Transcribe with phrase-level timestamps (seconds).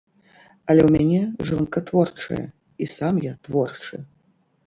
[0.73, 2.39] Але ў мяне жонка творчая,
[2.85, 3.95] і сам я творчы.